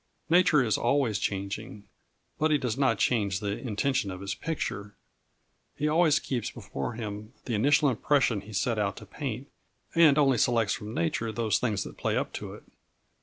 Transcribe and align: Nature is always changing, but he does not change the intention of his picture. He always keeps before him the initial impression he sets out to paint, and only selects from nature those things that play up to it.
Nature 0.31 0.63
is 0.63 0.79
always 0.79 1.19
changing, 1.19 1.87
but 2.39 2.49
he 2.49 2.57
does 2.57 2.75
not 2.75 2.97
change 2.97 3.39
the 3.39 3.59
intention 3.59 4.09
of 4.09 4.19
his 4.19 4.33
picture. 4.33 4.95
He 5.75 5.87
always 5.87 6.17
keeps 6.17 6.49
before 6.49 6.93
him 6.93 7.33
the 7.45 7.53
initial 7.53 7.87
impression 7.87 8.41
he 8.41 8.51
sets 8.53 8.79
out 8.79 8.97
to 8.97 9.05
paint, 9.05 9.47
and 9.93 10.17
only 10.17 10.39
selects 10.39 10.73
from 10.73 10.95
nature 10.95 11.31
those 11.31 11.59
things 11.59 11.83
that 11.83 11.99
play 11.99 12.17
up 12.17 12.33
to 12.33 12.55
it. 12.55 12.63